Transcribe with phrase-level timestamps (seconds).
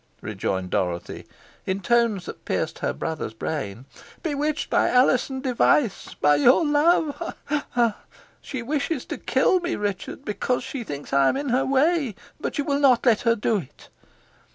[0.21, 1.27] rejoined Dorothy,
[1.67, 3.85] in tones that pierced her brother's brain
[4.23, 7.13] "bewitched by Alizon Device by your love
[7.45, 7.65] ha!
[7.69, 7.97] ha!
[8.41, 12.15] She wishes to kill me, Richard, because she thinks I am in her way.
[12.39, 13.89] But you will not let her do it."